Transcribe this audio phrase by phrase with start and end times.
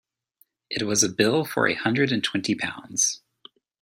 [0.71, 3.21] It was a bill for a hundred and twenty pounds.